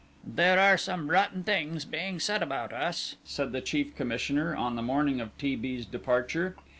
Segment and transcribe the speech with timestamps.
[0.25, 4.81] "There are some rotten things being said about us," said the Chief Commissioner on the
[4.81, 5.55] morning of T.
[5.55, 6.55] B.'s departure.